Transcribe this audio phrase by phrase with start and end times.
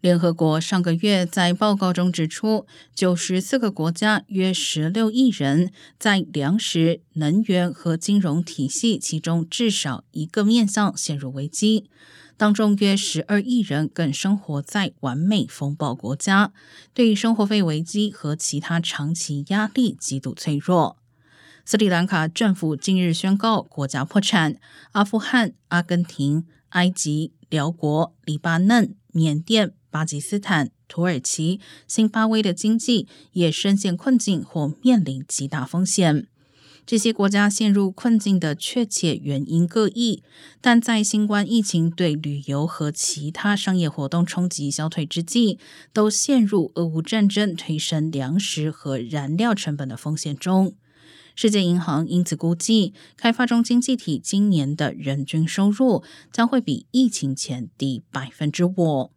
[0.00, 11.90] 联合国上个月在报告中指出，九十四个国家约十六亿人在粮食、能源和金融体系其中至少一个面向陷入危机。
[12.38, 16.54] 当中约十二亿人更生活在完美风暴国家，
[16.94, 20.96] 对生活费危机和其他长期压力极度脆弱。
[21.66, 24.56] 斯里兰卡政府近日宣告国家破产，
[24.92, 29.74] 阿富汗、阿根廷、埃及、辽国、黎巴嫩、缅甸。
[29.90, 36.26] 巴基斯坦、土耳其、新巴威的经济也深陷困境或面临极大风险。
[36.86, 40.24] 这些国家陷入困境的确切原因各异，
[40.60, 45.58] 但在新冠疫情对旅游和其他商业活动冲击消退之际，
[45.92, 50.74] 都陷入俄乌战争推升粮食和燃料成本的风险中。
[51.36, 59.12] 世界银行因此估计，开发中经济体今年的人均收入将会比疫情前低百分之五。